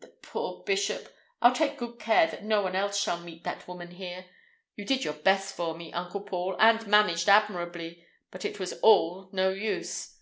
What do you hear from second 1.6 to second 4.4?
good care that no one else shall meet that woman here.